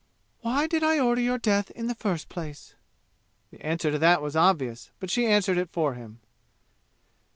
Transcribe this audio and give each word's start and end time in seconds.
"Why 0.39 0.65
did 0.65 0.81
I 0.81 0.97
order 0.97 1.21
your 1.21 1.37
death 1.37 1.69
in 1.69 1.85
the 1.85 1.93
first 1.93 2.27
place?" 2.27 2.73
The 3.51 3.63
answer 3.63 3.91
to 3.91 3.99
that 3.99 4.19
was 4.19 4.35
obvious, 4.35 4.89
but 4.99 5.11
she 5.11 5.27
answered 5.27 5.59
it 5.59 5.69
for 5.69 5.93
him. 5.93 6.21